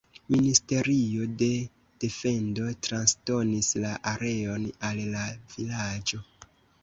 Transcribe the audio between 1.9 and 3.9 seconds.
defendo transdonis